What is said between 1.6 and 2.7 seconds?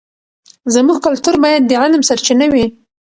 د علم سرچینه وي.